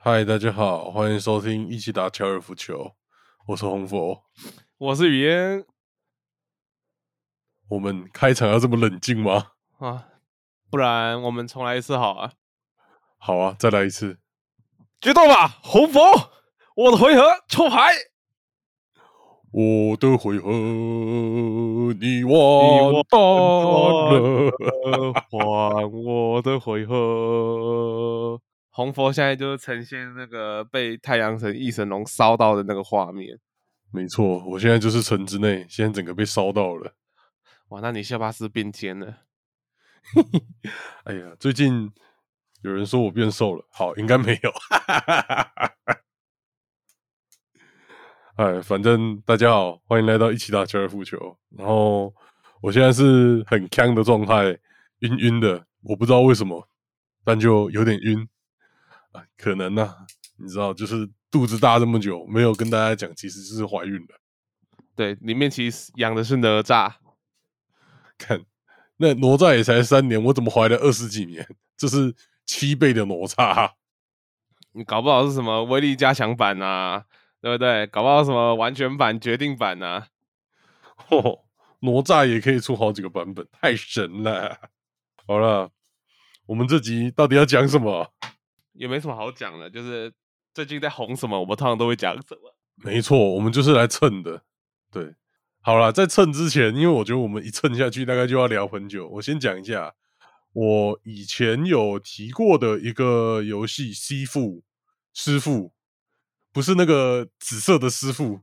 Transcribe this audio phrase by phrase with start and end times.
[0.00, 2.92] 嗨，大家好，欢迎收听一起打高尔夫球，
[3.48, 4.22] 我是红佛。
[4.78, 5.66] 我是雨嫣
[7.68, 9.48] 我们开场要这么冷静吗？
[9.78, 10.06] 啊，
[10.70, 12.30] 不然我们重来一次好啊！
[13.18, 14.20] 好啊，再来一次。
[15.00, 16.00] 决斗吧，红佛，
[16.76, 17.90] 我的回合抽牌，
[19.50, 20.52] 我的回合
[21.98, 24.52] 你完蛋了。
[24.84, 28.40] 呃还我的回合。
[28.78, 33.36] 红佛现在就是呈现那个被太阳神异神龙烧到的那个画面。
[33.90, 36.94] 没错，我现在就是城之内，现在整个被烧到了。
[37.70, 39.22] 哇，那你下巴是变尖了？
[41.02, 41.90] 哎呀，最近
[42.62, 44.52] 有人说我变瘦了，好，应该没有。
[48.36, 51.36] 哎，反正大家好，欢迎来到一起打高尔夫球。
[51.56, 52.14] 然后
[52.60, 54.56] 我现在是很呛的状态，
[55.00, 56.68] 晕晕的，我不知道为什么，
[57.24, 58.37] 但就有点晕啊，
[59.36, 59.94] 可能呢、
[60.36, 64.20] 你知道，就是肚子大这么久，没有跟大家讲，其实是怀孕了。
[64.94, 66.92] 对，里面其实养的是哪吒。
[68.16, 68.44] 看，
[68.96, 71.46] 那哪吒也才三年，我怎么怀了二十几年？
[71.76, 73.72] 这是七倍的哪吒。
[74.72, 77.04] 你搞不好是什么威力加强版啊，
[77.40, 77.86] 对不对？
[77.86, 80.08] 搞不好什么完全版、决定版啊。
[81.08, 81.44] 哦，
[81.80, 84.58] 哪吒也可以出好几个版本，太神了！
[85.26, 85.70] 好了，
[86.46, 88.12] 我们这集到底要讲什么？
[88.78, 90.12] 也没什么好讲的，就是
[90.54, 92.54] 最近在红什么，我们通常都会讲什么。
[92.76, 94.42] 没错，我们就是来蹭的。
[94.92, 95.14] 对，
[95.60, 99.08] 好了，在蹭之前，因为我觉得我们一蹭下去，大概就要聊很久。
[99.08, 99.92] 我先讲一下，
[100.52, 104.40] 我以前有提过的一个游戏《师傅》，
[105.12, 105.72] 师傅
[106.52, 108.40] 不是那个紫色的师傅，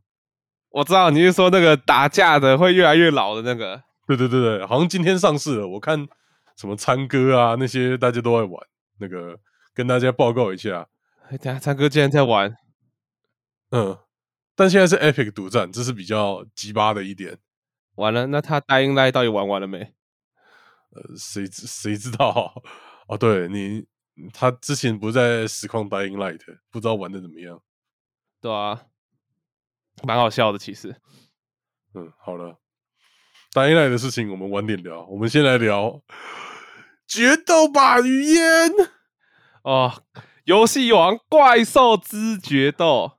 [0.69, 5.67] 我知道你是说那个打架的会越来越老的那个，对对对对，好像今天上市了。
[5.67, 6.05] 我看
[6.57, 8.61] 什么参哥啊那些大家都在玩，
[8.99, 9.39] 那个
[9.75, 10.87] 跟大家报告一下。
[11.29, 12.55] 哎，等一下唱歌竟然在玩，
[13.71, 13.97] 嗯，
[14.55, 17.37] 但现在是 Epic 独占，这是比较鸡巴的一点。
[17.95, 19.93] 完了，那他 Dying Light 到底玩完了没？
[20.91, 22.63] 呃，谁知谁知道？
[23.09, 23.85] 哦，对你，
[24.33, 27.61] 他之前不在实况 Dying Light，不知道玩的怎么样。
[28.39, 28.83] 对啊，
[30.03, 30.95] 蛮好笑的其实。
[31.95, 32.59] 嗯，好了
[33.51, 36.03] ，Dying Light 的事情我们晚点聊，我们先来聊
[37.07, 38.71] 决斗吧，语嫣。
[39.65, 39.91] 哦，
[40.43, 43.13] 游戏王怪兽之决斗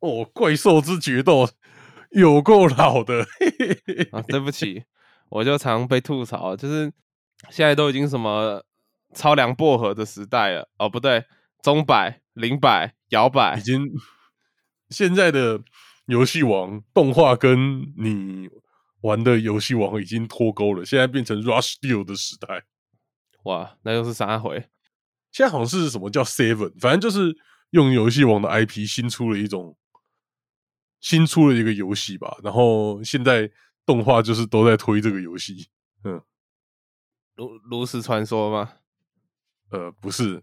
[0.00, 1.48] 哦，怪兽之决斗
[2.10, 4.20] 有够老的，嘿嘿嘿啊！
[4.22, 4.82] 对不起，
[5.28, 6.92] 我就常被吐槽，就是
[7.48, 8.64] 现在都已经什么
[9.14, 10.68] 超量薄荷的时代了。
[10.78, 11.24] 哦，不对，
[11.62, 13.88] 中摆、零摆、摇摆已，经
[14.90, 15.62] 现在的
[16.06, 18.50] 游戏王动画跟你
[19.02, 22.64] 玩的游戏王已经脱钩了，现在变成 Rush Deal 的时代。
[23.44, 24.66] 哇，那又是啥回？
[25.34, 27.36] 现在好像是什么叫 Seven，反正就是
[27.70, 29.76] 用游戏王的 IP 新出了一种
[31.00, 33.50] 新出了一个游戏吧，然后现在
[33.84, 35.68] 动画就是都在推这个游戏。
[36.04, 36.22] 嗯，
[37.34, 38.74] 炉炉石传说吗？
[39.70, 40.40] 呃，不是，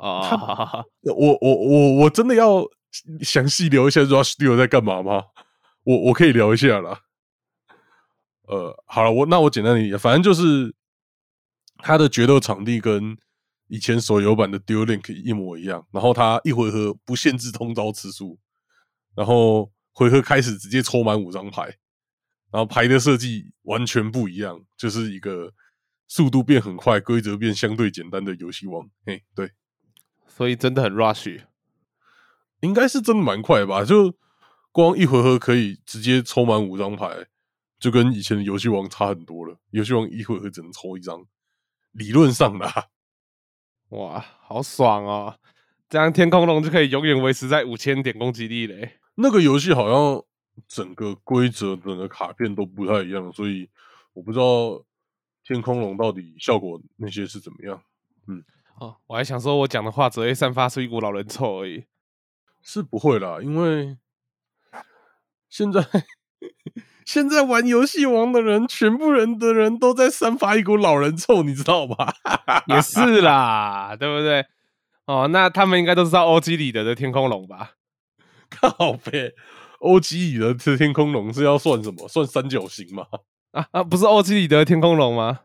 [0.00, 2.64] 哦，他好好好我我我我真的要
[3.20, 5.26] 详细聊一下 Rush Deal 在干嘛吗？
[5.84, 7.02] 我我可以聊一下啦。
[8.48, 10.74] 呃，好了，我那我简单理解，反正就是
[11.76, 13.16] 它的决斗场地跟
[13.70, 18.36] 以前手游版的 Duel Link 一模一样，然后它一回合不限制通招次数，
[19.14, 21.62] 然后回合开始直接抽满五张牌，
[22.50, 25.54] 然后牌的设计完全不一样，就是一个
[26.08, 28.90] 速度变很快、规则变相对简单的游戏王。
[29.06, 29.52] 嘿，对。
[30.26, 31.44] 所以真的很 rush。
[32.62, 33.84] 应该是真的蛮快吧？
[33.84, 34.16] 就
[34.72, 37.26] 光一回合可以直接抽满五张牌，
[37.78, 39.56] 就跟以前的游戏王差很多了。
[39.70, 41.24] 游戏王一回合只能抽一张，
[41.92, 42.86] 理论上的、啊。
[43.90, 45.38] 哇，好爽哦！
[45.88, 48.98] 这样天空龙就可以永远维持在五千点攻击力嘞。
[49.16, 50.24] 那个游戏好像
[50.68, 53.68] 整个规则、整个卡片都不太一样，所以
[54.12, 54.84] 我不知道
[55.42, 57.82] 天空龙到底效果那些是怎么样。
[58.28, 58.44] 嗯
[58.78, 61.84] 哦，我还想说，我讲的话只会散发出一股老人臭而已。
[62.62, 63.96] 是不会啦，因为
[65.48, 65.80] 现在
[67.04, 72.14] 现在玩游戏王的人，全部人的人都在散发一股老人臭，你知道吧？
[72.68, 74.44] 也是啦，对不对？
[75.06, 77.72] 哦，那他们应该都知道欧基里德的天空龙吧？
[78.50, 79.32] 靠背，
[79.80, 82.06] 欧基里德的这天空龙是要算什么？
[82.06, 83.06] 算三角形吗？
[83.52, 85.40] 啊啊，不是欧基里德的天空龙吗？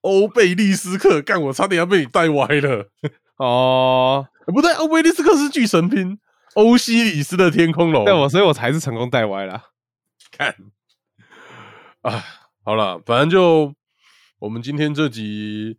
[0.00, 2.88] 欧贝利斯克，干我差点要被你带歪了。
[3.36, 6.18] 哦，呃不对，欧贝利斯克是巨神兵，
[6.54, 8.04] 欧西里斯的天空龙。
[8.04, 9.62] 对我，所以我才是成功带歪啦。
[10.36, 10.56] 看，
[12.02, 12.24] 啊，
[12.64, 13.74] 好了，反正就
[14.38, 15.78] 我们今天这集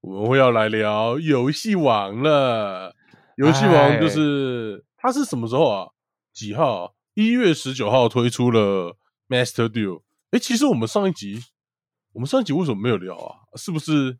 [0.00, 2.94] 我们会要来聊游戏王了。
[3.36, 5.90] 游戏王就哎是它是什么时候啊？
[6.32, 6.92] 几号、啊？
[7.14, 8.96] 一月十九号推出了
[9.28, 10.02] Master Duel。
[10.30, 11.42] 哎，其实我们上一集，
[12.12, 13.40] 我们上一集为什么没有聊啊？
[13.56, 14.18] 是不是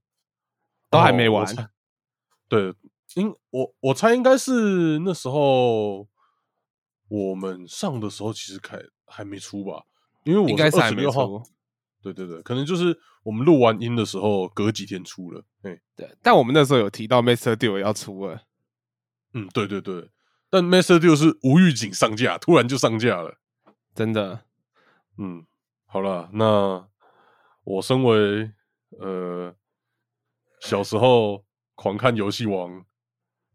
[0.90, 1.68] 都还没完哦
[2.48, 2.74] 对，
[3.14, 6.08] 应我我猜应该是那时候
[7.08, 9.84] 我们上的时候，其实开还没出吧？
[10.24, 11.26] 因为我应该是还没二十六号。
[11.26, 11.42] 出。
[12.02, 15.42] 对对对，可能就是我们录完音的时候，隔几天出了。
[15.62, 18.42] 哎，对，但我们那时候有提到 Master Duel 要出了，
[19.32, 20.08] 嗯，对对对。
[20.48, 23.38] 但 Master Duel 是无预警上架，突然就上架了。
[23.92, 24.44] 真的。
[25.18, 25.44] 嗯，
[25.86, 26.86] 好了，那
[27.64, 28.52] 我身为
[29.00, 29.52] 呃
[30.60, 31.44] 小时候
[31.74, 32.84] 狂看游戏王，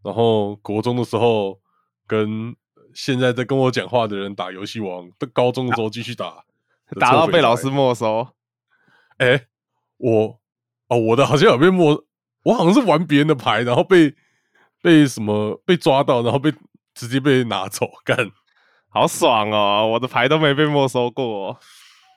[0.04, 1.62] 然后国中的时候
[2.06, 2.54] 跟
[2.94, 6.44] 现在在跟我讲话的人打游戏王，到高中的时候继续打，
[7.00, 8.28] 打到被老师没收，
[9.18, 9.26] 仔。
[9.26, 9.46] 哎、
[9.98, 10.40] 我
[10.88, 12.04] 哦，我的好像有被没，
[12.44, 14.14] 我好像是玩别人的牌，然后被
[14.82, 16.54] 被什么被抓到，然后被
[16.94, 18.32] 直接被拿走干。
[18.90, 19.88] 好爽哦！
[19.94, 21.58] 我的牌都没被没收过、哦。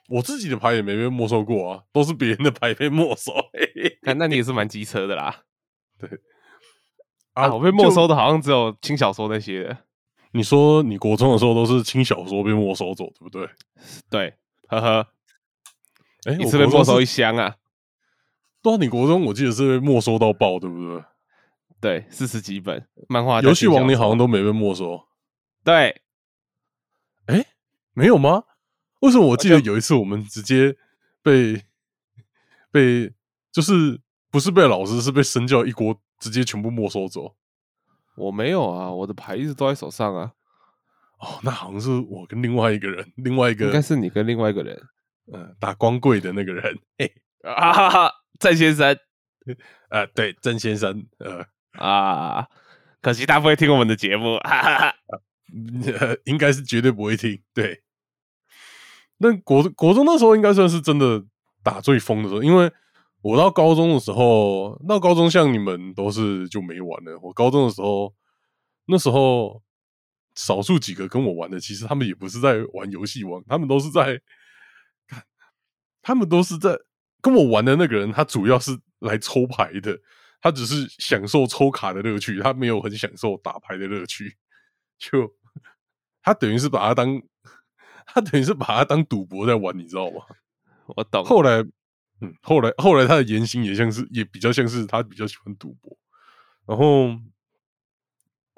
[0.08, 3.32] 我自己的牌也没被没收过啊，都是别人的牌被没收。
[4.02, 5.42] 看，那你也是蛮机车的啦。
[7.34, 9.78] 啊啊，我被没收的好像只有轻小说那些的。
[10.36, 13.48] 你说你国中的时候都是轻小说被没收走，对不对？
[14.10, 14.34] 对，
[14.66, 15.06] 呵呵，
[16.24, 17.54] 哎、一次被没收一箱啊。
[18.60, 21.04] 对啊，你国中我记得是被没收到爆，对不对？
[21.80, 23.40] 对，四十几本漫画。
[23.42, 25.06] 游戏王你好像都没被没收，
[25.62, 26.02] 对，
[27.26, 27.46] 哎、
[27.92, 28.42] 没有吗？
[29.02, 30.76] 为什么我记得有一次我们直接
[31.22, 31.62] 被
[32.72, 33.12] 被
[33.52, 37.36] 就是不是被老师，是被身教一锅直接全部没收走？
[38.16, 40.32] 我没有啊，我的牌一直都在手上啊。
[41.18, 44.80] 哦，那好像是我跟另外一个人，另外一个应该是你跟另外一个人
[45.32, 48.96] 呃打光棍的那个人，嘿， 啊哈哈，郑先生
[49.88, 52.46] 啊， 对，郑先生，呃，啊，
[53.00, 54.94] 可惜他不会听我们的节目，哈哈哈。
[55.98, 57.40] 呃应该是绝对不会听。
[57.54, 57.84] 对，
[59.18, 61.22] 那国国中那时候应该算是真的
[61.62, 62.72] 打最疯的时候，因为
[63.24, 67.18] 我到高中的时候，到高中像你们都是就没玩了。
[67.22, 68.14] 我高中的时候，
[68.84, 69.62] 那时候
[70.34, 74.20] 少数几个跟我玩的，其实他们也不是在玩游戏王，他们都是在
[75.08, 75.24] 看，
[76.02, 76.78] 他们都是在
[77.22, 79.98] 跟我玩的那个人，他主要是来抽牌的。
[80.42, 84.36] 他只是享受抽卡的乐趣，他没有很享受打牌的乐趣。
[84.98, 85.34] 就
[86.22, 87.22] 他等于是把它当
[88.04, 90.20] 他等于是把它当赌博在玩，你知道吗？
[90.94, 91.24] 我懂。
[91.24, 91.64] 后来，
[92.20, 95.96] 嗯，后来后来他的言行也像是也比较像是他比较喜欢赌博，
[96.66, 97.18] 然后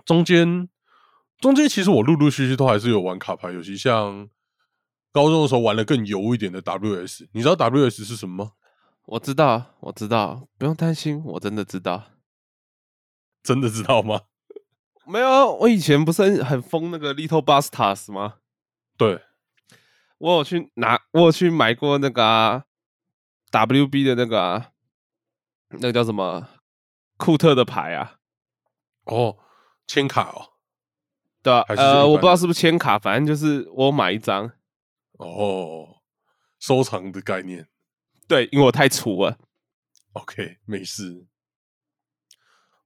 [0.04, 0.68] 中间
[1.38, 4.28] 中间其实我陆陆续续都还是有玩卡牌游戏，像
[5.12, 8.52] 高中的时候玩的更油一点的 WS，你知道 WS 是什么吗？
[9.06, 12.10] 我知道，我知道，不用担心，我真的知道。
[13.42, 14.22] 真的知道吗？
[15.06, 18.38] 没有啊，我以前不是很很疯那个 Little Bastards 吗？
[18.98, 19.22] 对，
[20.18, 22.64] 我有去拿，我有去买过那个、啊、
[23.56, 24.72] WB 的那个、啊，
[25.70, 26.48] 那个叫什么
[27.16, 28.18] 库特的牌啊？
[29.04, 29.36] 哦，
[29.86, 30.52] 签卡哦，
[31.42, 34.50] 对啊，我不知道是不是签卡，反正就是我买一张。
[35.12, 36.02] 哦，
[36.58, 37.68] 收藏的概念。
[38.28, 39.38] 对，因为我太粗了。
[40.12, 41.26] OK，没事。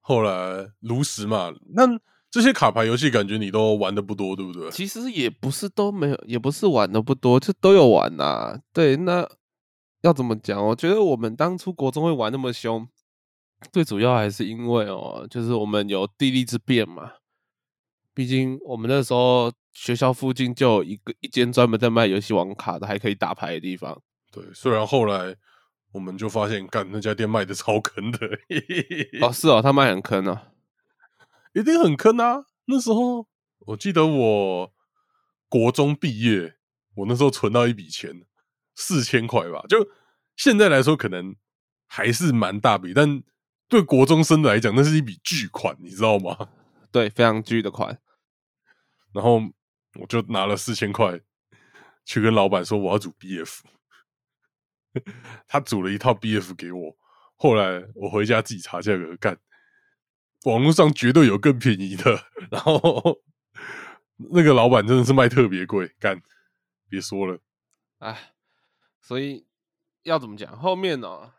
[0.01, 1.83] 后来炉石嘛，那
[2.31, 4.71] 这些卡牌游戏感觉你都玩的不多，对不对？
[4.71, 9.29] 其实也不是都没有，也不是玩的不多，就都有玩呐、对，那
[10.03, 10.65] 要怎么讲？
[10.67, 12.89] 我觉得我们当初国中会玩那么凶，
[13.73, 17.13] 最主要还是因为哦，就是我们有地利之便嘛。
[18.15, 24.01] 毕竟我们那时候学校附近就有一个一间专门在卖游戏王卡的，还可以打牌的地方。
[24.33, 25.37] 对，虽然后来
[25.93, 28.19] 我们就发现，干那家店卖的超坑的，
[29.21, 30.41] 哦， 是哦，他卖很坑哦。
[31.53, 32.45] 一定很坑啊！
[32.67, 33.27] 那时候
[33.67, 34.73] 我记得我
[35.49, 36.55] 国中毕业，
[36.95, 38.25] 我那时候存到一笔钱，
[38.75, 39.63] 四千块吧。
[39.69, 39.89] 就
[40.37, 41.37] 现在来说，可能
[41.87, 43.23] 还是蛮大笔，但
[43.69, 46.49] 对国中生来讲，那是一笔巨款，你知道吗？
[46.91, 48.01] 对，非常巨的款。
[49.13, 49.41] 然后
[49.99, 51.21] 我就拿了四千块
[52.05, 53.61] 去跟老板说我要组 BF，
[55.47, 56.97] 他组了一套 BF 给我。
[57.37, 59.39] 后来我回家自己查价格，干，
[60.45, 62.25] 网络上绝对有更便宜的。
[62.51, 63.21] 然后
[64.31, 66.21] 那个老板真的是卖特别贵，干，
[66.89, 67.39] 别说了。
[67.99, 68.33] 哎，
[69.11, 69.45] 所以
[70.05, 70.57] 要怎么讲？
[70.57, 71.33] 后面呢、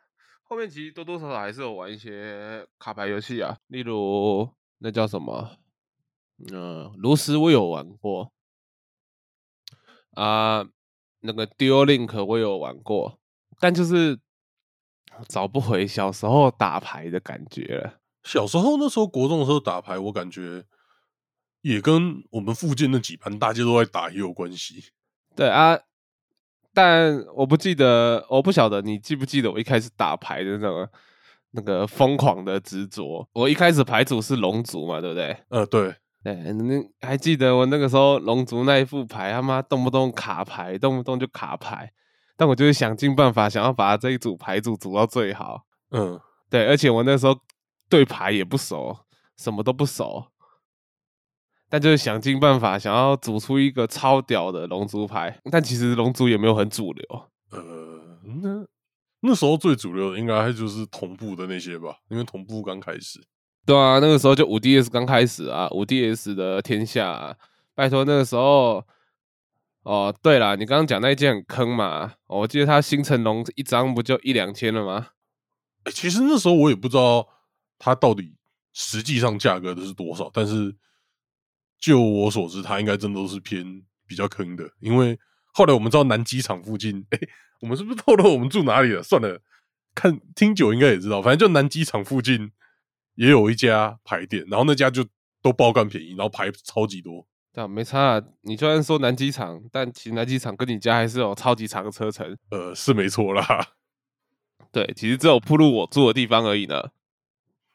[0.44, 4.50] 后面其实多多少少还是有玩一些卡牌游戏啊，例如
[4.80, 5.52] 那叫什么，
[6.52, 8.34] 呃，炉石我有玩过，
[10.16, 10.68] 啊、
[11.22, 13.18] 那个 Duel Link 我有玩过，
[13.62, 14.20] 但就是
[15.30, 18.02] 找不回小时候打牌的感觉了。
[18.26, 20.66] 小时候那时候国中的时候打牌，我感觉
[21.62, 24.92] 也跟我们附近那几盘大家都在打也有关系。
[25.38, 25.80] 对啊，
[26.74, 30.90] 但我不记得，我不晓得你记不记得我一开始打牌的那个
[31.52, 33.28] 那个疯狂的执着。
[33.34, 35.38] 我一开始牌组是龙族嘛，对不对？
[35.50, 41.92] 呃，对，对，那还记得我那个时候龙族那一副牌，他妈动不动卡牌，动不动就卡牌，
[42.38, 45.64] 但我就是想尽办法想要把这一组牌组组到最好。
[45.92, 46.18] 嗯，
[46.50, 47.38] 对，而且我那时候
[47.90, 48.98] 对牌也不熟，
[49.38, 50.31] 什么都不熟，
[51.72, 55.40] 但就是想尽办法想要组出一个超屌的龙族牌。
[55.50, 58.68] 但其实龙族也没有很主流，呃，那
[59.22, 63.20] 那时候最主流的应该就是同步的那些吧，因为同步刚开始。
[63.66, 67.36] 对啊，那个时候就五 DS 刚开始啊，五 DS 的天下、啊，
[67.74, 68.86] 拜托那个时候。
[69.84, 72.14] 哦，对了，你刚刚讲那一件很坑嘛？
[72.28, 75.08] 哦我记得他新成龙一张不就一两千了吗？
[75.86, 77.28] 欸其实那时候我也不知道
[77.80, 78.36] 它到底
[78.74, 80.76] 实际上价格的是多少，但是
[81.82, 84.72] 就我所知，他应该真的都是偏比较坑的。
[84.80, 85.20] 因为
[85.52, 87.20] 后来我们知道南机场附近，哎、
[87.60, 89.02] 我们是不是透露我们住哪里了？
[89.02, 89.42] 算了，
[89.96, 92.52] 看听久应该也知道，反正就南机场附近
[93.16, 95.04] 也有一家牌店，然后那家就
[95.42, 97.28] 都爆干便宜，然后牌超级多。
[97.52, 98.22] 对啊，没差啊。
[98.44, 102.38] 你虽然说南机场，但其实南机场跟你家还是有超级长的车程。
[102.52, 103.70] 呃，是没错啦，
[104.72, 106.92] 对，其实只有铺路我住的地方而已呢。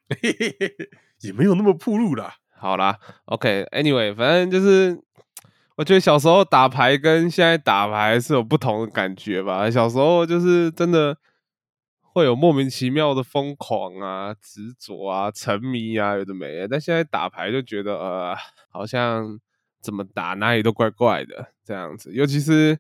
[0.08, 0.88] 嘿嘿嘿嘿
[1.22, 2.36] 也没有那么铺路啦。
[2.66, 5.00] 好啦，OK，Anyway，、反正就是，
[5.76, 9.70] 我觉得小时候打牌跟现在打牌是有不同的感觉吧。
[9.70, 11.16] 小时候就是真的
[12.00, 16.66] 会有莫名其妙的疯狂啊、执着啊、沉迷啊，有的没的。
[16.66, 18.36] 但现在打牌就觉得呃，
[18.68, 19.38] 好像
[19.80, 22.12] 怎么打哪里都怪怪的这样子。
[22.12, 22.76] 尤其是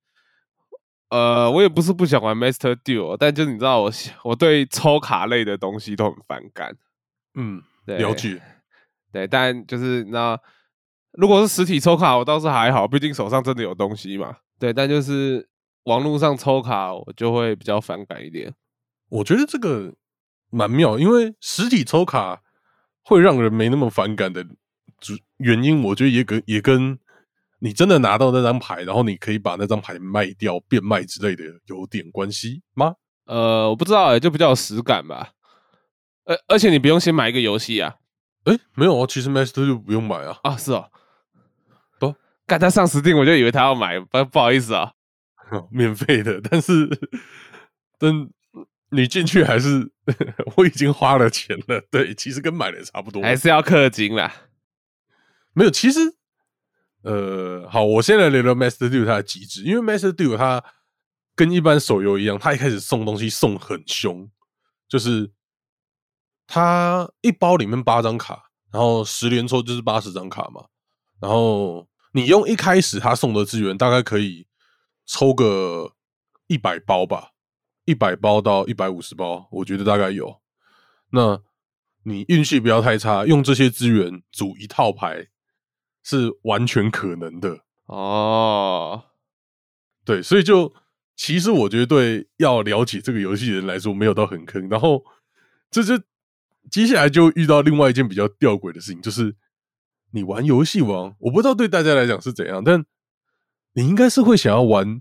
[1.10, 6.76] 呃，我也不是不想玩 Master Duel，但就是你知道我喜我对抽卡类的东西都很反感。
[7.36, 8.42] 嗯，对了解。
[9.16, 10.38] 对，但就是那
[11.12, 14.36] 如果是实体抽卡，我倒是还好，毕竟手上真的有东西嘛。
[14.58, 15.48] 对，但就是
[15.84, 18.52] 网络上抽卡，我就会比较反感一点。
[19.08, 19.94] 我觉得这个
[20.50, 22.42] 蛮妙，因为实体抽卡
[23.02, 24.44] 会让人没那么反感的
[25.00, 26.98] 主原因，我觉得也跟也跟
[27.60, 32.96] 你真的拿到那张牌，然后你可以把那张牌卖掉、变卖之类的有点关系吗？
[33.24, 35.30] 呃，我不知道哎、就比较有实感吧。
[36.26, 37.94] 而而且你不用先买一个游戏啊。
[38.46, 40.90] 哎，没有哦，其实 Master 就不用买啊，啊，是哦。
[42.00, 42.14] 不，
[42.46, 44.92] 干他上 Steam，我就以为他要买，不不好意思啊。
[45.70, 46.88] 免费的，但是
[47.98, 48.12] 但
[48.90, 49.90] 你进去还是
[50.56, 54.32] 我已经花了钱了，对，其实跟买的差不多，还是要氪金啦。
[55.52, 56.00] 没有，其实，
[57.02, 60.62] 呃，好，我先来聊聊 Master Duel 它的机制，因为 Master Duel 它
[61.34, 64.28] 跟一般手游一样，它一开始送东西送很凶，
[64.88, 65.30] 就是
[66.46, 70.66] 它一包里面八张卡，然后十连抽就是八十张卡嘛，
[71.20, 74.46] 然后你用一开始他送的资源，大概可以
[75.04, 75.92] 抽个
[76.46, 77.32] 一百包吧，
[77.84, 80.40] 一百包到一百五十包，我觉得大概有。
[81.10, 81.42] 那
[82.04, 85.28] 你运气不要太差，用这些资源组一套牌
[86.02, 87.64] 是完全可能的。
[87.86, 89.04] 哦，
[90.04, 90.74] 对，所以就
[91.16, 94.68] 其实我觉得对要了解这个游戏的人来说，没有到很坑。
[94.68, 95.04] 然后
[95.70, 96.00] 这就
[96.70, 99.34] 接下来就遇到另外一件比较吊诡的事情，就是
[100.12, 102.84] 你玩游戏王，我不知道对大家来讲是怎样，但
[103.74, 105.00] 你应该是会想要玩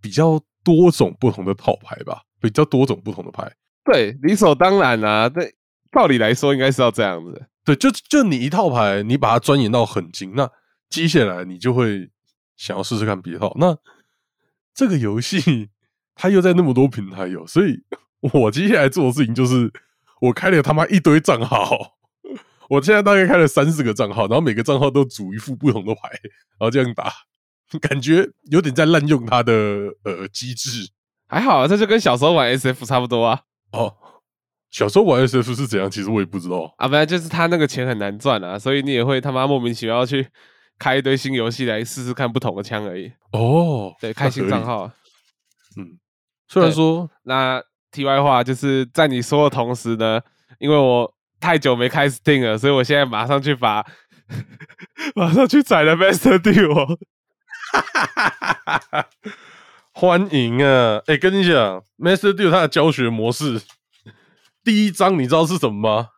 [0.00, 3.54] 比较多种不同的套牌吧，比较多种不同的牌。
[3.84, 5.28] 对，理所当然啊。
[5.28, 5.54] 对，
[5.92, 7.46] 道理来说应该是要这样子。
[7.64, 10.50] 对，就就你一套牌，你把它钻研到很精，那
[10.90, 12.10] 接下来你就会
[12.56, 13.54] 想要试试看别套。
[13.58, 13.76] 那
[14.74, 15.70] 这个游戏
[16.14, 17.82] 它又在那么多平台有，所以
[18.20, 19.72] 我接下来做的事情就是，
[20.24, 21.96] 我开了他妈一堆账号，
[22.68, 26.08] 我现在大概开了三四个账号，然后每个账号都组一副不同的牌，
[26.58, 27.12] 然后这样打，
[27.80, 29.52] 感觉有点在滥用它的
[30.04, 30.90] 呃机制
[31.26, 33.40] 还好啊，这就跟小时候玩 SF 差不多啊。
[33.72, 33.94] 哦。
[34.70, 36.74] 小时候玩 SF 是怎样，其实我也不知道。
[36.78, 40.26] 啊，不然就是他那个钱很难赚啊，所以你也会他妈莫名其妙去
[40.80, 43.12] 开一堆新游戏来试试看不同的枪而已。
[43.30, 44.64] 哦，对，那开新账。
[44.64, 44.90] 号。
[45.76, 45.98] 嗯，
[46.48, 47.62] 虽然对说那
[47.94, 50.20] 题外话就是在你说的同时呢，
[50.58, 53.86] 因为我太久没开 Steam 了，所以我现在马上去把
[55.14, 56.98] 马上去宰了 Master Duel。
[59.92, 61.00] 欢迎啊！
[61.06, 63.62] 哎、跟你讲，Master Duel 它的教学模式，
[64.64, 66.08] 第一章你知道是什么吗？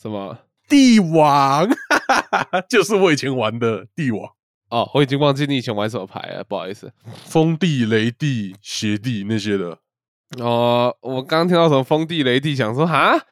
[0.00, 0.38] 什么？
[0.68, 1.68] 帝王，
[2.70, 4.30] 就是我以前玩的帝王，
[4.70, 6.92] 哦，我已经忘记你以前玩什么牌了，不好意思。
[7.26, 9.78] 风帝、雷帝、邪帝那些的。
[10.40, 13.26] 哦，我刚刚听到什么风地雷地，想说哈，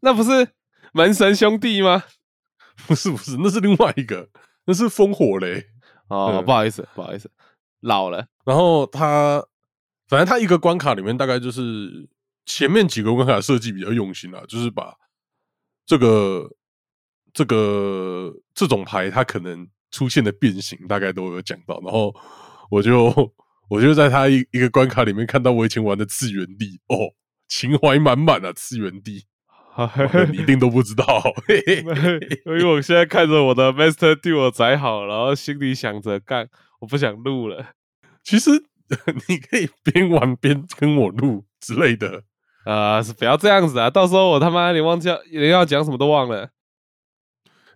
[0.00, 0.48] 那不是
[0.92, 2.04] 门神兄弟吗？
[2.86, 4.28] 不是不是，那是另外一个，
[4.66, 5.66] 那是烽火雷。
[6.08, 7.30] 哦，嗯不好意思，不好意思，
[7.80, 8.26] 老了。
[8.44, 9.44] 然后他，
[10.08, 12.08] 反正他一个关卡里面大概就是
[12.46, 14.94] 前面几个关卡设计比较用心啦，就是把
[15.84, 16.48] 这个
[17.32, 21.80] 这个这种牌它可能出现的变形大概都有讲到。
[21.82, 22.14] 然后
[22.70, 23.12] 我就
[23.68, 27.14] 我就在他一一个关卡里面看到我以前玩的次元地哦，
[27.48, 29.26] 情怀满满啊，次元地。
[30.32, 31.04] 你一定都不知道，
[31.46, 36.48] 嘿嘿嘿因为我现在看着我的 Master Duo 载好，然后心里想着干，
[36.80, 37.74] 我不想录了。
[38.24, 38.50] 其实
[39.28, 42.24] 你可以边玩边跟我录之类的。
[42.64, 43.88] 啊、是不要这样子啊！
[43.88, 46.50] 到时候我他妈连忘记要连要讲什么都忘了。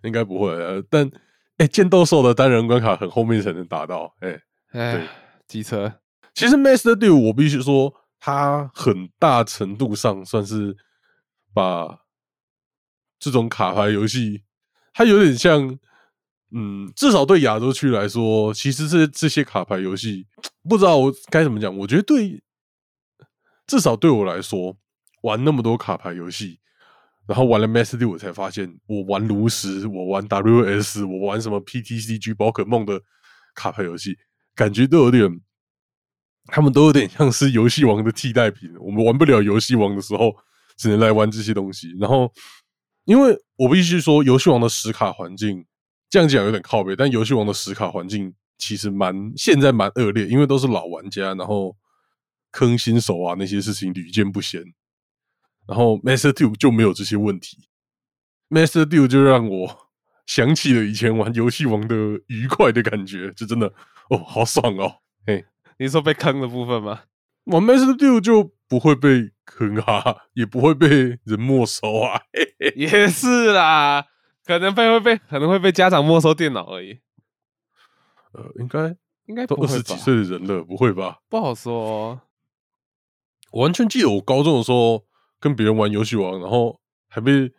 [0.03, 1.09] 应该不会，呃，但
[1.57, 4.37] 哎，剑斗兽的单人关卡很后面才能达到，哎，
[4.71, 5.07] 对哎，
[5.47, 5.99] 机车，
[6.33, 10.75] 其实 Master Duel 我必须说，它很大程度上算是
[11.53, 11.99] 把
[13.19, 14.43] 这种卡牌游戏，
[14.93, 15.77] 它有点像，
[16.51, 20.27] 嗯，至少对亚洲区来说，其实这这些卡牌游戏，
[20.67, 22.41] 不知道我该怎么讲，我觉得对，
[23.67, 24.77] 至少对我来说，
[25.21, 26.59] 玩那么多卡牌游戏。
[27.25, 33.01] 然后玩了 Master Duel，我才发现我玩炉石，我玩 WS，我玩什么 PTCG 宝可梦的
[33.55, 34.17] 卡牌游戏，
[34.55, 35.41] 感觉都有点，
[36.45, 38.71] 他们都有点像是游戏王的替代品。
[38.79, 40.35] 我们玩不了游戏王的时候，
[40.77, 41.95] 只能来玩这些东西。
[41.99, 42.31] 然后，
[43.05, 45.65] 因为我必须说，游戏王的实卡环境
[46.09, 51.75] 这样讲有点靠背，但游戏王的实卡环境其实蛮现在蛮恶劣，因为都是老玩家，然后
[52.51, 54.63] 坑新手啊那些事情屡见不鲜。
[55.65, 57.69] 然后 Master Two 就没有这些问题
[58.49, 59.89] ，Master Two 就让我
[60.25, 61.95] 想起了以前玩游戏王的
[62.27, 63.73] 愉快的感觉，就真的
[64.09, 65.01] 哦，好爽哦！
[65.25, 65.45] 嘿，
[65.77, 67.03] 你说被坑的部分吗？
[67.45, 70.87] 我 Master Two 就不会被坑啊，也不会被
[71.23, 72.21] 人没收啊。
[72.31, 74.05] 嘿嘿也是啦，
[74.45, 76.99] 可能被会被可能会被家长没收电脑而已，
[78.33, 79.55] 呃，应该应该都？
[79.55, 81.19] 二十几岁的人了，不会吧？
[81.29, 82.21] 不好说哦。
[83.51, 85.05] 我完全记得我高中的时候
[85.39, 87.53] 跟别人玩游戏王，然后还被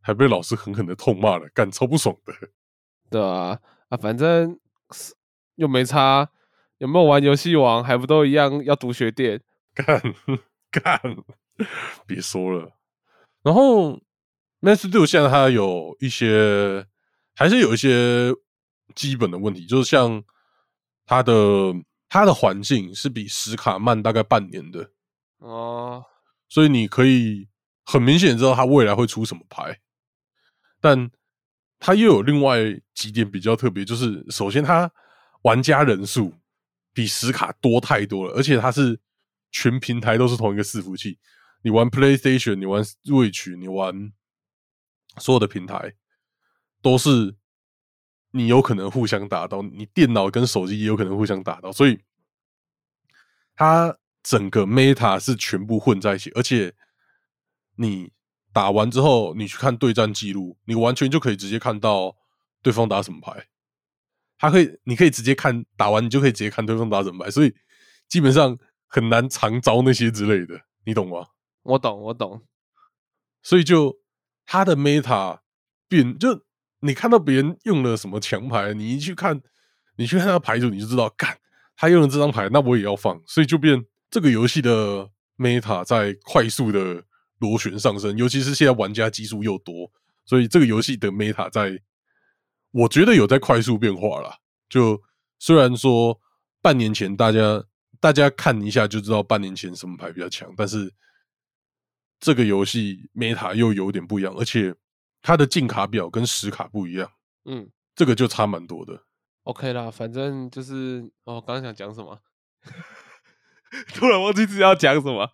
[0.00, 2.32] 还被老师狠狠的痛骂了，干超不爽的。
[3.10, 3.58] 对啊，
[3.88, 4.58] 啊，反正
[4.92, 5.14] 是
[5.56, 6.30] 又没差，
[6.78, 9.42] 有没有玩游戏王还不都一样要读学店？
[9.74, 10.00] 干
[10.70, 11.00] 干，
[12.06, 12.72] 别说了。
[13.42, 14.00] 然后
[14.60, 16.86] Master Duel 现在它有一些，
[17.34, 18.32] 还是有一些
[18.94, 20.22] 基本的问题，就是像
[21.04, 21.74] 它的
[22.08, 24.90] 它的环境是比史卡慢大概半年的，
[25.38, 26.04] 哦，
[26.48, 27.48] 所以你可以
[27.84, 29.80] 很明显知道它未来会出什么牌，
[30.80, 31.10] 但
[31.78, 32.58] 它又有另外
[32.94, 34.90] 几点比较特别，就是首先它
[35.42, 36.34] 玩家人数
[36.92, 38.98] 比实卡多太多了，而且它是
[39.50, 41.18] 全平台都是同一个伺服器，
[41.62, 44.12] 你玩 PlayStation，你玩 Switch，你玩
[45.18, 45.94] 所有的平台
[46.82, 47.36] 都是
[48.32, 52.00] 你有可能互相打到，你电脑跟手机也有可能互相打到，所以
[53.54, 56.74] 它整个 meta 是全部混在一起，而且
[57.76, 58.12] 你
[58.52, 62.16] 打完之后，你去看对战记录，你完全就可以直接看到
[62.62, 63.46] 对方打什么牌。
[64.38, 67.54] 它可以，你可以直接看打完，你就可以直接看对方打什么牌，所以
[68.08, 71.26] 基本上很难藏招那些之类的，你懂吗？
[71.62, 72.42] 我懂，我懂。
[73.42, 73.96] 所以就
[74.44, 75.38] 他的 meta
[75.88, 76.44] 变，就
[76.80, 79.40] 你看到别人用了什么强牌，你一去看，
[79.96, 81.38] 你去看他牌组，你就知道，干
[81.76, 87.04] 他用了这张牌，那我也要放，所以就变这个游戏的 meta 在快速的
[87.38, 89.90] 螺旋上升，尤其是现在玩家基数又多，
[90.24, 91.78] 所以这个游戏的 meta 在，
[92.76, 94.38] 我觉得有在快速变化啦。
[94.68, 95.00] 就
[95.38, 96.20] 虽然说
[96.60, 97.64] 半年前大家
[98.00, 100.92] 大家看一下就知道半年前什么牌比较强，但是
[102.20, 104.74] 这个游戏 meta 又有点不一样，而且
[105.22, 107.10] 它的进卡表跟实卡不一样，
[107.44, 109.04] 嗯这个就差蛮多的。
[109.44, 112.20] ，OK 啦，反正就是哦，刚刚想讲什么，
[113.94, 115.30] 突然忘记自己要讲什么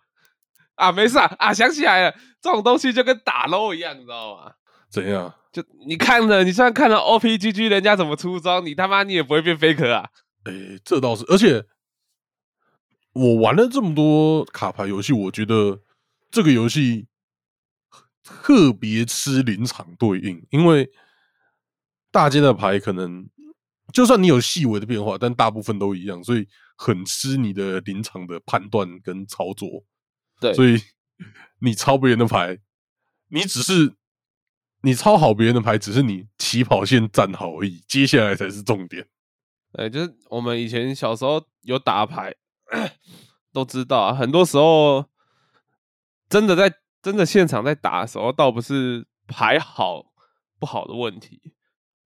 [0.75, 4.53] 啊，没事啊啊，想起来了，这种东西就跟打 low 一样，你知道吗？
[4.93, 5.33] 怎样？
[5.51, 10.09] 就你看着，你虽然看了 OPGG 人家怎么出装，你他妈你也不会变 faker 啊。
[10.45, 11.65] 诶，这倒是，而且
[13.13, 15.81] 我玩了这么多卡牌游戏，我觉得
[16.29, 17.07] 这个游戏
[18.23, 20.91] 特别吃临场对应，因为
[22.11, 23.27] 大街的牌可能
[23.91, 29.83] 就算你有细微的变化，但大部分都一样，所以很吃你的临场的判断跟操作。
[30.39, 30.79] 对所以
[31.59, 32.59] 你抄别人的牌，
[33.29, 33.93] 你只是
[34.85, 39.07] 你抄好别人的牌，只是你起跑线站好而已，接下来才是重点。
[39.71, 42.35] 对，就是我们以前小时候有打牌，
[43.53, 44.13] 都知道啊。
[44.13, 45.05] 很多时候
[46.29, 50.03] 真的在真的现场在打的时候，倒不是牌好
[50.59, 51.53] 不好的问题。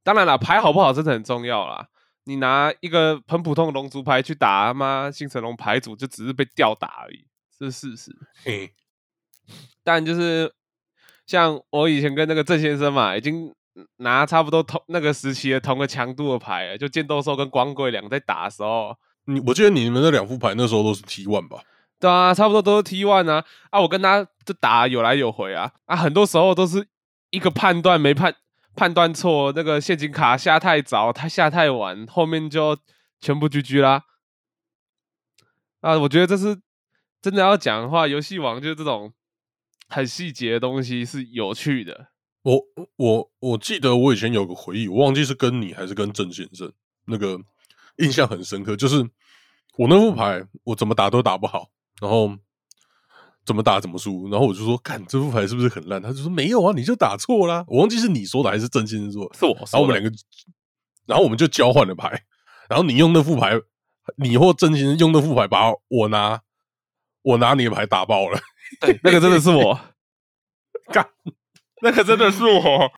[0.04, 1.90] 当然了，牌好不好真的很重要啦。
[2.26, 7.26] 你拿一个很普通的龙族牌去打妈星辰龙牌组，就只是被吊打而已，
[7.58, 8.16] 这是事实。
[8.44, 8.76] 嘿，
[9.84, 10.54] 但就是
[11.28, 13.54] 像我以前跟那个郑先生嘛，已经
[13.98, 21.60] 拿差不多同那个时期的同个强度的牌了，就剑斗兽跟光贵两个在打的时候，你我记得你们那两副牌那时候都是 T one 吧？
[22.00, 23.82] 对啊，差不多都是 T one 啊啊！
[23.82, 26.88] 我跟他就打有来有回啊啊，很多时候都是
[27.32, 28.34] 一个判断没判
[28.76, 32.78] 判断错，那个陷阱卡下太早，他下太晚，后面就
[33.20, 34.04] 全部 GG 啦。
[35.82, 36.60] 啊，我觉得这是
[37.22, 39.12] 真的要讲的话，游戏王就是这种
[39.88, 42.08] 很细节的东西是有趣的。
[42.44, 42.62] 我
[42.96, 46.72] 我我记得我以前有个回忆，我忘记是跟你还是跟郑先生，
[47.06, 47.38] 那个
[47.98, 48.98] 印象很深刻，就是
[49.78, 51.70] 我那副牌我怎么打都打不好，
[52.00, 52.38] 然后
[53.46, 56.02] 怎么打怎么输，然后我就说，看这副牌是不是很烂？
[56.02, 57.66] 他就说没有啊，你就打错啦。
[57.68, 60.18] 我忘记是你说的还是郑先生说的，是我然后我们两个，
[61.06, 62.24] 然后我们就交换了牌，
[62.70, 63.60] 然后你用那副牌，
[64.18, 66.42] 你或郑先生用那副牌把我拿
[67.24, 68.40] 我拿你的牌打爆了，
[68.82, 69.80] 对，那个真的是我，
[70.92, 71.08] 干，
[71.82, 72.92] 那个真的是我，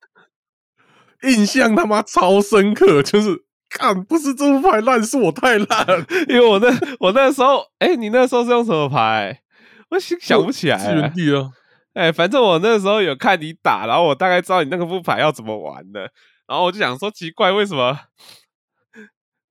[1.22, 5.86] 印象他妈超深刻，就是干不是这副牌烂，是我太烂，
[6.28, 9.42] 因为我那我那时候，哎，你那时候是用什么牌？
[9.90, 11.50] 我想想不起来资源地啊，
[11.94, 16.00] 哎，反正我那时候有看你打，然后我大概知道你那个副牌要怎么玩的，
[16.46, 17.98] 然后我就想说奇怪，为什么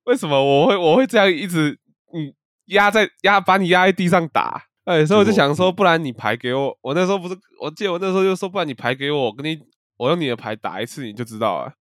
[0.05, 1.77] 为什么我会我会这样一直
[2.13, 2.33] 嗯
[2.67, 4.63] 压在压把你压在地上打？
[4.89, 9.61] 哎，所以我就想说，不然你牌给我，我那时候不是我记得我那时候就说，不然你牌给我，我跟你
[9.97, 11.73] 我用你的牌打一次，你就知道了。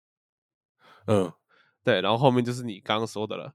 [1.06, 1.32] 嗯，
[1.86, 3.54] 对，然后后面就是你刚刚说的了。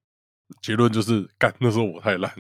[0.62, 2.35] 结论就是干，那时候我太烂。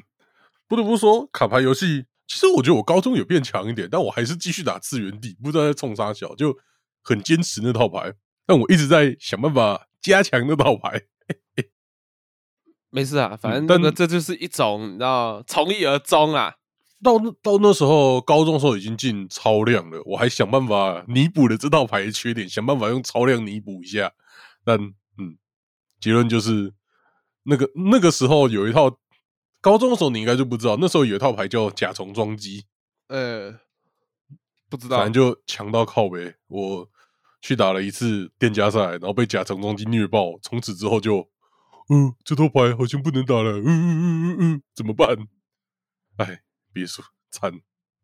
[0.66, 6.56] 不得不说，卡牌游戏其实我觉得我高中有变强一点，但我还是继续打次元地，不知道在冲啥小，就
[7.02, 8.14] 很坚持那套牌。
[8.46, 11.02] 但我一直在想办法加强那套牌。
[12.88, 16.54] 没事啊，反正那个这就是一种你知道从一而终啊。
[17.02, 24.12] 到那到那时候，高中时候已经进超量了，我还想办法弥补了这套牌的缺点，想办法用超量弥补一下。
[24.64, 24.78] 但
[25.18, 25.36] 嗯，
[26.00, 26.72] 结论就是
[27.42, 28.96] 那个那个时候有一套，
[29.60, 32.64] 高中的时候你应该就不知道，那时候有一套牌叫甲虫装机，
[33.08, 33.58] 呃，
[34.70, 36.34] 不知道，反正就强到靠背。
[36.46, 36.88] 我
[37.40, 41.28] 去打了一次店家赛，然后被甲虫装机虐爆，从此之后就，
[41.88, 45.16] 嗯，这套牌好像不能打了，嗯嗯嗯嗯嗯，怎么办？
[46.18, 46.42] 哎。
[46.72, 47.52] 别说惨，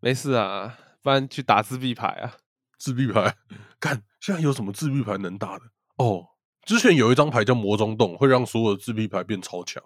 [0.01, 2.37] 没事啊，不然去打自闭牌啊。
[2.79, 3.37] 自闭牌，
[3.81, 5.65] 看现在有什么自闭牌能打的
[5.97, 6.29] 哦？
[6.65, 9.83] 之前有一张牌叫魔中洞，会让所有的自闭牌变超强。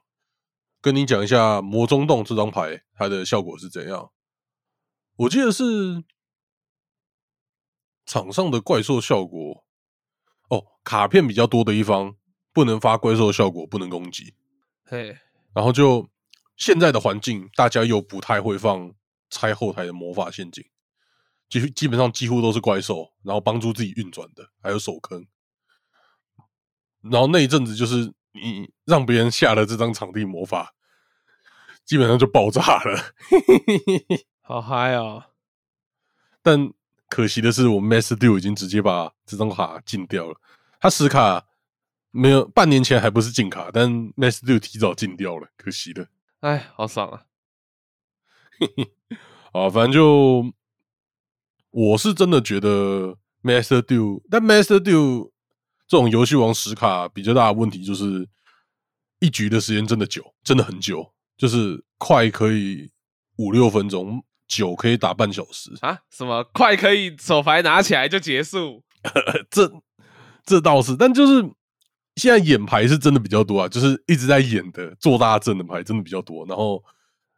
[0.82, 4.10] 跟你讲一下魔中洞这张牌，它的效果是怎样？
[5.16, 6.04] 我记得是
[8.04, 9.64] 场上的怪兽效果
[10.50, 12.16] 哦，卡片比较多的一方
[12.52, 14.34] 不能发怪兽效果，不能攻击。
[14.84, 15.16] 嘿，
[15.54, 16.11] 然后就。
[16.56, 18.92] 现在的环境，大家又不太会放
[19.30, 20.64] 拆后台的魔法陷阱，
[21.48, 25.26] 基基本上几乎都是怪兽，然后帮助自己运转的，还有手坑。
[27.00, 30.72] 然后那一阵子，就是你让别人下了这张场地魔法，
[31.84, 33.14] 基本上就爆炸了，
[34.40, 35.24] 好嗨哦！
[36.42, 36.72] 但
[37.08, 40.40] 可惜的是，我们 Master Do 已经直接把这张卡禁掉了。
[40.80, 41.44] 他实卡
[42.10, 46.08] 没有半年前还不是禁卡，但 Master Do 提早禁掉了，可惜的。
[46.42, 47.22] 哎，好爽啊！
[49.54, 50.52] 啊，反正就
[51.70, 55.32] 我是真的觉得 Master Do，但 Master Do
[55.86, 58.28] 这种游戏王实卡比较大的问题就是
[59.20, 62.90] 一局的时间真的久，真的很久，就是快可以
[63.36, 66.00] 五六分钟，久可以打半小时啊！
[66.10, 68.82] 什么快可以手牌拿起来就结束？
[69.48, 69.72] 这
[70.44, 71.48] 这倒是，但就是。
[72.16, 76.44] 现在演牌是真的比较多啊，就是一直在演的做大阵的牌真的比较多。
[76.46, 76.82] 然后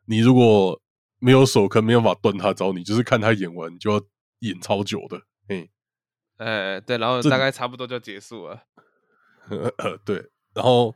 [0.07, 0.81] 你如果
[1.21, 4.01] 没有手坑，没办法断他招，你就是看他演完就要
[4.41, 5.21] 演超久的。
[5.47, 5.69] 哎，
[6.39, 8.63] 哎，对，然后大概差不多就结束了。
[10.05, 10.17] 对，
[10.53, 10.93] 然后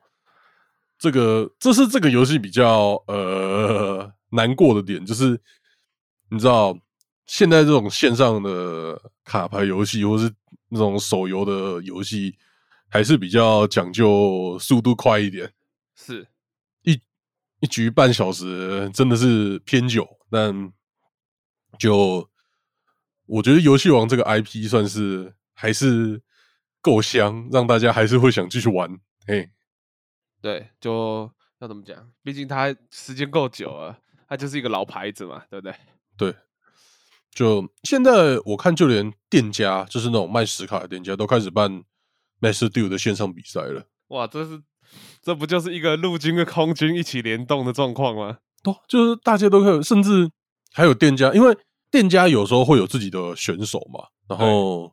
[0.98, 5.40] 这个这是这个游戏比较呃难过的点，就是
[6.30, 6.76] 你知道
[7.26, 10.28] 现在这种线上的卡牌游戏，或是
[10.68, 12.36] 那种手游的游戏。
[12.88, 15.52] 还是比较讲究速度快一点，
[15.94, 16.26] 是
[16.82, 17.00] 一
[17.60, 20.72] 一局半小时真的是偏久，但
[21.78, 22.28] 就
[23.26, 26.22] 我觉得游戏王这个 IP 算是还是
[26.80, 28.98] 够香，让大家还是会想继续玩。
[29.26, 29.50] 嘿，
[30.40, 32.10] 对，就要怎么讲？
[32.22, 33.98] 毕竟它时间够久了，
[34.28, 35.74] 它就是一个老牌子嘛，对不对？
[36.16, 36.34] 对。
[37.30, 41.84] 就现在我看，就连店家，就是那种卖实卡的店家，都开始办
[42.40, 43.86] Master Duel 的线上比赛了。
[44.08, 44.62] 哇，这是
[45.20, 48.38] 这不就是一个陆军跟空军一起联动的状况吗？
[48.62, 50.30] 都就是大家都可以，甚至
[50.72, 51.56] 还有店家，因为
[51.90, 54.92] 店家有时候会有自己的选手嘛，然后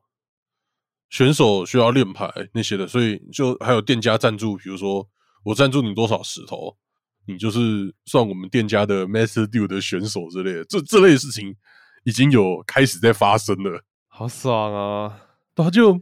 [1.10, 5.08] 选手需要练牌那些的，所以就还有店家赞助，比如说
[5.44, 6.78] 我赞助你多少石头，
[7.26, 11.56] 你就是算我们店家的 Master Duel 的选手之类的，这这类事情
[12.04, 13.82] 已经有开始在发生了。
[14.08, 15.22] 好爽啊！
[15.56, 16.00] 他就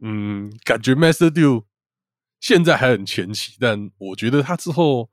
[0.00, 1.64] 嗯，感觉 Master Duel
[2.40, 5.10] 现在还很前期，但我觉得他之后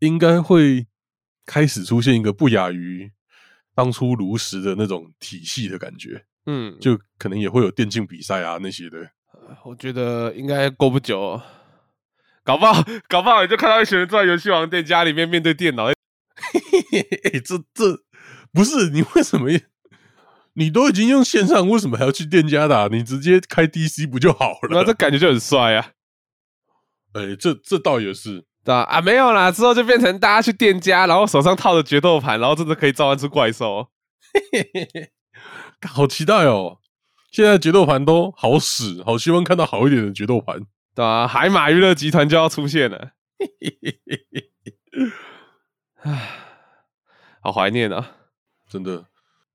[0.00, 0.86] 应该会
[1.46, 3.12] 开始出现一个不亚于
[3.74, 6.26] 当初炉石的那种体系的感觉。
[6.46, 9.10] 嗯，就可能也会有电竞比赛啊那些的。
[9.64, 11.40] 我觉得应该过不久，
[12.44, 15.86] 搞不好搞不好你就看到一群人坐在游戏王店家里面面对电脑。
[15.86, 15.94] 嘿
[16.90, 18.04] 嘿嘿，这这
[18.52, 19.48] 不是你为什么？
[20.54, 22.88] 你都已经用线上，为什么还要去店家打？
[22.88, 24.68] 你直接开 DC 不就好了？
[24.70, 25.92] 那这感觉就很帅啊！
[27.12, 28.80] 哎，这这倒也是，对吧？
[28.82, 33.88] 啊，没有啦，之后就变成大家去店家，然后手上套着决斗盘，然后真的可以召唤出怪兽。
[35.88, 36.78] 好期待哦！
[37.32, 40.60] 现在决斗盘都好使，好希望看到好一点的决斗盘，
[40.94, 41.26] 对啊？
[41.26, 43.12] 海马娱乐集团就要出现了，
[46.02, 46.30] 唉，
[47.40, 48.16] 好怀念啊！
[48.68, 49.06] 真的，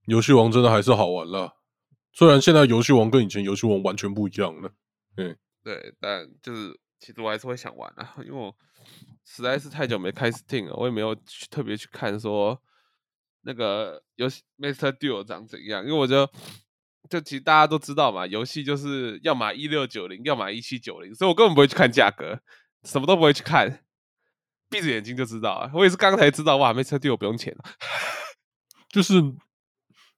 [0.05, 1.57] 游戏王真的还是好玩了。
[2.13, 4.71] 虽然现在游戏王跟以前游戏王完全不一样了，
[5.17, 8.55] 嗯，对，但就是其实我还是会想玩啊， 因为我
[9.25, 12.61] 实在是太久没开 Steam 了，我也没有去特别去看说
[13.41, 16.25] 那个游戏 Master Duel 长怎样，因为我就
[17.09, 22.39] 就其实大家都知道嘛，游戏就是要么一六九零，要么一七九零，所以我根本不会去看价格，
[22.83, 23.83] 什么都不会去看，
[24.69, 25.69] 闭着眼睛就知道啊。
[25.73, 27.63] 我也是刚才知道，哇，Master Duel 不用钱了，
[28.87, 29.21] 就是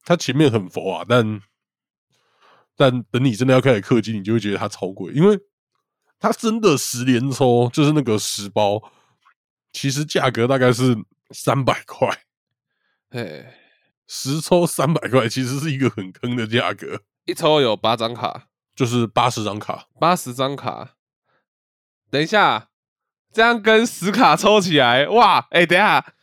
[0.07, 1.41] 它前面很佛啊，但
[2.77, 5.37] 但等你真的要开始氪金，你就会觉得它超贵，因为
[6.17, 8.81] 它真的十连抽就是那个十包，
[9.73, 10.95] 其实价格大概是
[11.31, 12.07] 三百块，
[13.09, 13.53] 哎，
[14.07, 20.93] 十抽三百块，其实是一个很坑的价格，一抽有八张卡，就是八十张卡，八十张卡。
[22.09, 22.69] 等一下，
[23.33, 26.13] 这样跟十卡抽起来，哇，哎，等一下，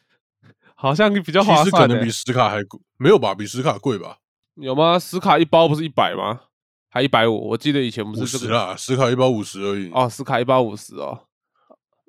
[0.84, 3.34] 好像比较划其实可能比十卡还贵，没有吧？
[3.34, 4.18] 比十卡贵吧？
[4.56, 4.98] 有吗？
[4.98, 6.42] 十卡一包不是一百吗？
[6.90, 7.48] 还一百五？
[7.48, 11.26] 我记得以前不五是这个十啦，十卡一包五十而已，哦，十卡一包五十哦，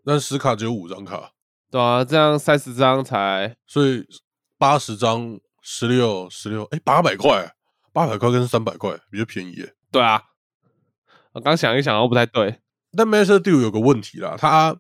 [0.04, 1.32] 但十卡只有五张卡，
[1.72, 4.06] 对啊，这样三十张才所以
[4.58, 7.50] 八十张十六十六，哎，八百块，
[7.94, 9.74] 八百块跟三百块比较便宜耶。
[9.90, 10.22] 对啊。
[11.32, 12.60] 我刚想一想，哦，不太对，
[12.92, 14.78] 但 Master Duel 有个问题啦，它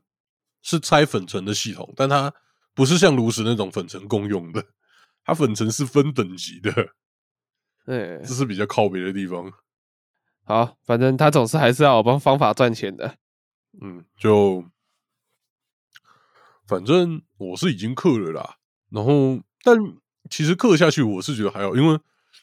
[0.61, 2.33] 是拆粉尘的系统，但它
[2.75, 4.63] 不是像炉石那种粉尘共用的，
[5.25, 6.71] 它粉尘是分等级的，
[7.85, 9.51] 对，这是比较靠别的地方。
[10.43, 13.17] 好，反正他总是还是要有帮方法赚钱的。
[13.81, 14.63] 嗯，就
[16.67, 18.57] 反正我是已经氪了啦，
[18.91, 19.75] 然后但
[20.29, 21.99] 其实氪下去我是觉得还好，因为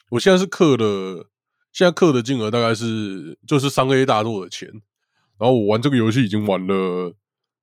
[0.09, 1.29] 我现在是氪的，
[1.71, 4.69] 现在氪的金额大概是就是三 A 大作的钱，
[5.37, 7.15] 然后我玩这个游戏已经玩了，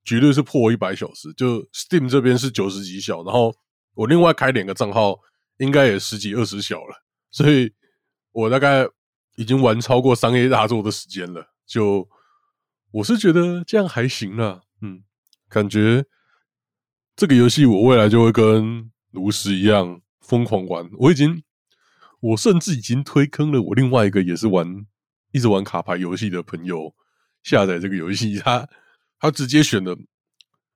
[0.04, 3.54] 绝对是破一百小时，就 Steam 这边是九十几小，然后
[3.94, 5.18] 我另外开两个账号，
[5.58, 7.72] 应该也十几二十小了，所以
[8.32, 8.86] 我大概
[9.36, 12.08] 已经玩超过三 A 大作的时间了，就
[12.90, 15.02] 我是觉得这样还行啦，嗯，
[15.48, 16.04] 感觉
[17.14, 20.88] 这个游戏我未来就会跟炉石一样疯狂玩。
[20.98, 21.42] 我已经，
[22.20, 24.86] 我甚至已经推坑了我另外一个也是玩
[25.32, 26.94] 一直玩卡牌游戏的朋友
[27.42, 28.68] 下载这个游戏，他
[29.20, 29.96] 他直接选的。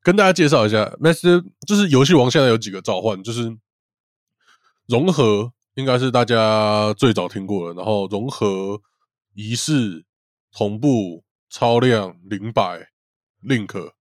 [0.02, 3.57] 跟大家介绍一下，Master 就是游戏王现在有几个召唤，就是
[4.87, 8.83] 融合应该是大家最早听过的，然后融合
[9.33, 10.04] 仪式
[10.52, 12.90] 同步超量零百
[13.42, 13.92] link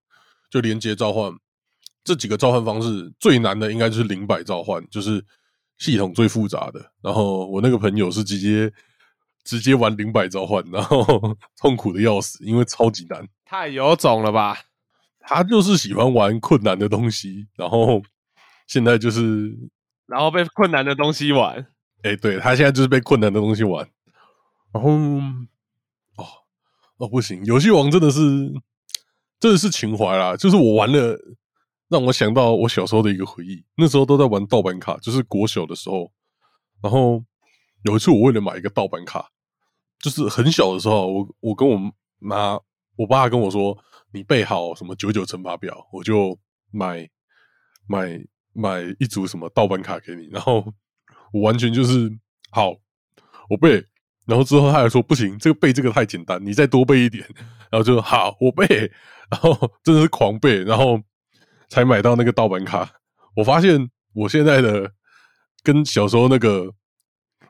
[0.52, 1.32] 就连接召唤
[2.04, 5.26] 这几个召唤方式最难的应该就是零百召唤，就是
[5.78, 6.92] 系统最复杂的。
[7.02, 8.70] 然后我那个朋友是直接
[9.46, 11.06] 直接玩零百召唤，然后
[11.56, 13.26] 痛苦的要死，因为超级难。
[13.54, 14.58] 太有种了吧？
[15.20, 18.02] 他就是喜欢玩困难的东西，然后
[18.66, 19.56] 现在就是
[20.08, 21.64] 然后被困难的东西玩，
[22.02, 23.88] 哎、对他现在就是被困难的东西玩，
[24.74, 24.90] 然后
[26.16, 26.26] 哦
[26.98, 28.20] 哦不行，游戏王真的是
[29.40, 31.16] 真的是情怀啦，就是我玩了，
[31.90, 36.12] 让我想到我小时候的一个回忆，那时候都在玩盗版卡，就是国小的时候，
[36.82, 37.24] 然后
[37.84, 39.30] 有一次我为了买一个盗版卡，
[40.00, 41.78] 就是很小的时候，我我跟我
[42.18, 42.60] 妈
[42.96, 43.78] 我爸跟我说，
[44.12, 46.38] 你备好什么九九乘法表，我就
[46.72, 47.10] 买
[47.88, 48.20] 买
[48.54, 50.66] 买一组什么盗版卡给你，然后
[51.32, 52.12] 我完全就是
[52.52, 52.72] 好，
[53.50, 53.84] 我背，
[54.26, 57.28] 然后之后他还说不行，这个背这个太简单，你再多背一点，
[57.72, 58.66] 然后就好，我背，
[59.32, 61.02] 然后真的是狂背，然后
[61.70, 62.90] 才买到那个盗版卡。
[63.36, 64.94] 我发现我现在的
[65.64, 66.72] 跟小时候那个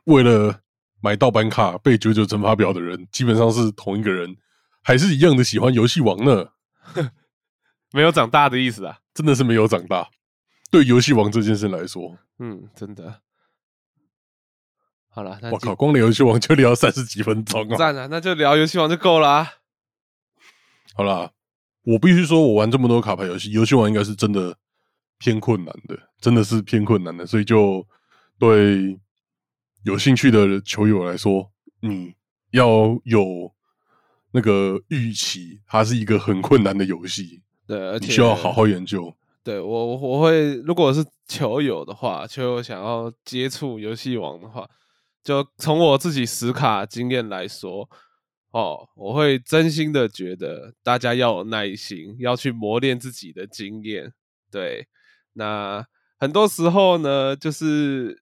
[0.05, 0.61] 为了
[1.01, 4.33] 买盗版卡背九九乘法表的人，基本上是同一个人，
[4.83, 6.49] 还是一样的喜欢游戏王呢。
[7.91, 10.09] 没有长大的意思啊，真的是没有长大。
[10.71, 13.21] 对游戏王这件事来说，嗯，真的。
[15.09, 17.77] 好了，我靠，光聊游戏王就聊三十几分钟啊！
[17.77, 19.51] 赞啊，那就聊游戏王就够了啊。
[20.95, 21.31] 好啦，
[21.83, 24.57] 我必须说，我玩这么多卡牌游戏，游戏王应该是真的
[25.19, 27.27] 偏困难的，真的是偏困难的。
[27.27, 27.87] 所以，就
[28.39, 28.99] 对
[29.83, 32.15] 有兴趣的球友来说，你
[32.49, 33.53] 要有
[34.33, 37.41] 那个预期，它是一个很困难的游戏。
[37.67, 39.15] 对，而且需要好好研究。
[39.43, 44.67] 对我，我会如果是球友的话，球友想要接触游戏王的话，
[45.23, 47.87] 就从我自己实卡经验来说，
[48.51, 54.13] 哦，我会真心的觉得大家要有耐心，要去磨练自己的经验。
[54.49, 54.87] 对，
[55.33, 55.85] 那
[56.17, 58.21] 很多时候呢，就是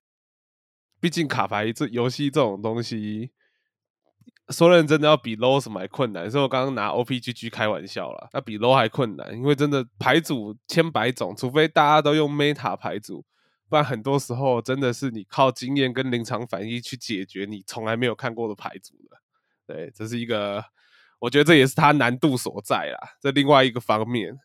[1.00, 3.30] 毕竟卡牌这游戏这种东西。
[4.52, 8.28] 说认真的要比 low 什么还困难，所以我刚刚拿 OPGG 开玩笑了。
[8.32, 13.24] 那比 low 还困难，因为真的牌组千百种，除非大家都用 meta 牌组，
[13.68, 19.16] 不然很多时候真的是你靠经验跟临场反应去解决你从来没有看过的牌组的。
[19.66, 20.62] 对，这是一个，
[21.20, 22.98] 我觉得这也是它难度所在啦。
[23.20, 24.38] 这另外一个方面，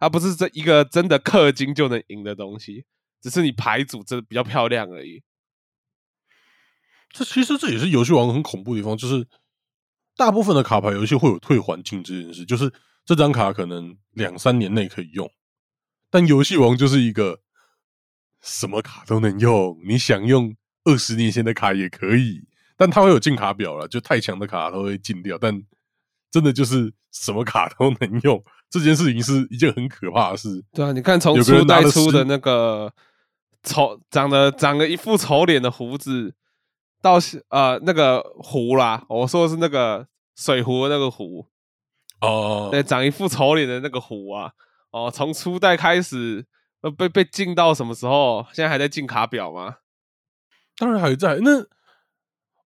[0.00, 2.84] 它不是这一个真的氪金就能赢的东西，
[3.20, 5.22] 只是你牌组真的比较漂亮而已。
[7.12, 9.26] 这其实这也是游戏王很恐怖的地方，就是
[10.16, 12.72] 大部分的卡牌游戏会有退还金这件事，就是
[13.04, 15.30] 这张卡可能两三年内可以用，
[16.10, 17.40] 但游戏王就是一个
[18.40, 22.44] 什么卡都能用，你想用二十年前的卡也可以，
[22.76, 25.62] 但它会有进卡表了，就太强的卡都会禁掉，但
[26.30, 30.64] 真的就是什么卡都能用，这件事情是一件很可怕的事。
[30.72, 32.90] 对啊，你看从初代出的那个
[33.62, 36.34] 丑长得长了一副丑脸的胡子。
[37.02, 41.48] 到呃那个壶啦，我说的是那个水壶的那个壶
[42.20, 44.52] 哦，对，长一副丑脸的那个壶啊，
[44.92, 46.46] 哦，从初代开始
[46.96, 48.46] 被被禁到什么时候？
[48.52, 49.78] 现在还在禁卡表吗？
[50.78, 51.38] 当然还在。
[51.42, 51.66] 那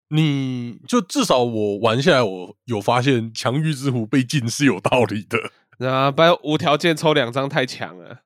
[0.09, 5.91] 你就至少我玩下来，我有发现强欲之壶被禁是有道理的。
[5.91, 8.21] 啊，不然无条件抽两张太强了。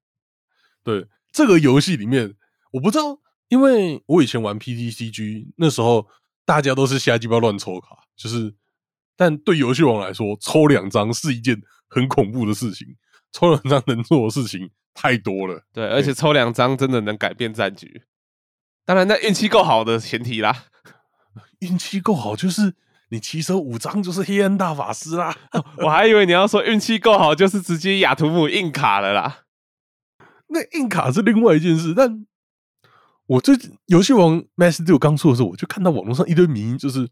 [0.83, 2.35] 对这个游戏里面，
[2.73, 3.21] 我不知道。
[3.51, 6.07] 因为我以前玩 PTCG 那时候，
[6.45, 8.55] 大家都是瞎鸡巴乱抽卡，就是，
[9.17, 12.97] 但对游戏王来说，抽两张是一件很恐怖的事情。
[13.33, 18.03] 抽两张能做的事情太多了，对，而且抽两张真的能改变战局。
[18.85, 20.67] 当然，那运气够好的前提啦，
[21.59, 22.75] 运气够好就是
[23.11, 25.37] 你骑手五张就是黑暗大法师啦。
[25.79, 29.41] 我还以为你要说运气够好就是直接雅图姆硬卡了啦。
[30.51, 32.27] 那硬卡是另外一件事，但。
[33.31, 37.09] 我最游戏王 Master Duel 刚出的时候，我就看到网络上一堆名，就是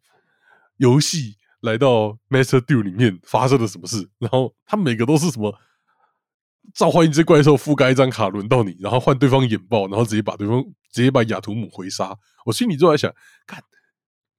[0.78, 5.56] 游戏来到 Master Duel 里面发生了什么事，然后他每个都是什么
[6.74, 12.18] 召唤一只怪兽，覆盖一张卡，轮到你，然后换对方引爆，然后直接把对方直接把雅图姆回杀。
[12.46, 13.14] 我心里就在想，
[13.46, 13.62] 看。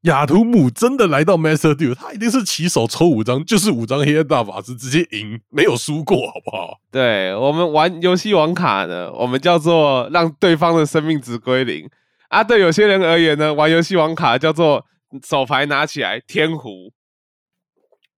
[0.04, 6.80] 亚图姆真的来到 Master Duel，他一定是起手抽五张，就是五张黑暗大法师直接赢，没有输过，好不好？
[6.90, 11.90] 对我们玩游戏王卡呢，我们叫做让对方的生命值归零
[12.30, 12.42] 啊。
[12.42, 14.86] 对有些人而言呢，玩游戏王卡叫做
[15.22, 16.94] 手牌拿起来天胡。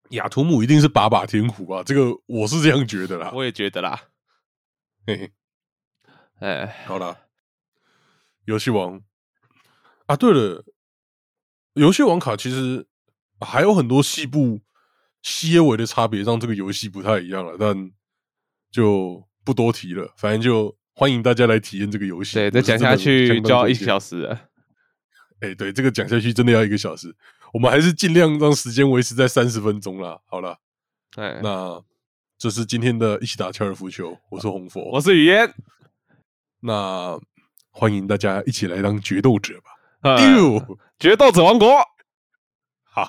[0.10, 3.32] 雅图姆一定是把把天胡啊，这个我是这样觉得啦。
[3.34, 4.00] 我也觉得啦。
[5.08, 5.32] 嘿嘿，
[6.48, 7.18] 哎，好了，
[8.46, 9.02] 游戏王
[10.06, 10.64] 啊，对了。
[11.74, 12.86] 游戏网卡其实
[13.40, 14.62] 还有很多细部、
[15.22, 17.56] 细微的差别，让这个游戏不太一样了。
[17.60, 17.92] 但
[18.70, 22.36] 就不多提了，反正就欢迎大家来体验这个游戏。
[22.36, 24.50] 对，再讲下去就要一个小时了。
[25.40, 27.16] 哎，对，这个讲下去真的要一个小时。
[27.54, 30.20] 我们还是尽量让时间维持在三十分钟啦。
[30.26, 30.60] 好了，
[31.16, 31.84] 哎，那
[32.38, 34.18] 这是今天的一起打高尔夫球。
[34.30, 35.54] 我是红佛，我是雨嫣。
[36.62, 37.20] 那
[37.72, 39.72] 欢迎大家一起来当决斗者吧。
[40.18, 40.78] 六。
[41.00, 41.68] 决斗者王国，
[42.84, 43.08] 好，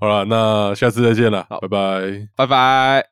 [0.00, 3.06] 好了，那下次再见了，拜拜，拜拜。